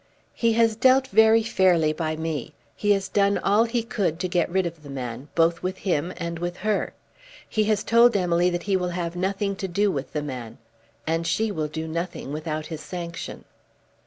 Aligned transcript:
"He 0.33 0.53
has 0.53 0.75
dealt 0.75 1.05
very 1.09 1.43
fairly 1.43 1.93
by 1.93 2.15
me. 2.15 2.55
He 2.75 2.89
has 2.93 3.07
done 3.07 3.37
all 3.37 3.65
he 3.65 3.83
could 3.83 4.19
to 4.21 4.27
get 4.27 4.49
rid 4.49 4.65
of 4.65 4.81
the 4.81 4.89
man, 4.89 5.27
both 5.35 5.61
with 5.61 5.77
him 5.77 6.11
and 6.17 6.39
with 6.39 6.57
her. 6.65 6.95
He 7.47 7.65
has 7.65 7.83
told 7.83 8.17
Emily 8.17 8.49
that 8.49 8.63
he 8.63 8.75
will 8.75 8.89
have 8.97 9.15
nothing 9.15 9.55
to 9.57 9.67
do 9.67 9.91
with 9.91 10.13
the 10.13 10.23
man. 10.23 10.57
And 11.05 11.27
she 11.27 11.51
will 11.51 11.67
do 11.67 11.87
nothing 11.87 12.31
without 12.31 12.65
his 12.65 12.81
sanction." 12.81 13.45